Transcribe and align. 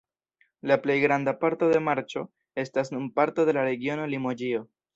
La 0.69 0.77
plej 0.85 0.95
granda 1.03 1.33
parto 1.43 1.69
de 1.73 1.81
Marĉo 1.89 2.23
estas 2.65 2.93
nun 2.97 3.05
parto 3.21 3.47
de 3.51 3.57
la 3.59 3.67
regiono 3.71 4.09
Limoĝio. 4.17 4.67